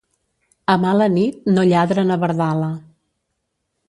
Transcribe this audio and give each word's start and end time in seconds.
A 0.75 0.77
mala 0.85 1.07
nit 1.17 1.45
no 1.57 1.65
lladra 1.71 2.03
na 2.13 2.17
Verdala. 2.23 2.71